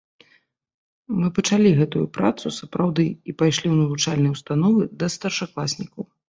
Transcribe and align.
Мы 1.19 1.27
пачалі 1.39 1.69
гэтую 1.79 2.01
працу, 2.17 2.45
сапраўды, 2.59 3.05
і 3.11 3.31
пайшлі 3.43 3.67
ў 3.73 3.77
навучальныя 3.83 4.31
ўстановы, 4.39 4.83
да 5.05 5.13
старшакласнікаў. 5.19 6.01